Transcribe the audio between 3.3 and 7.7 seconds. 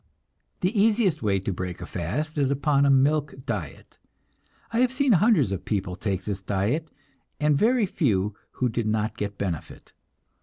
diet. I have seen hundreds of people take this diet, and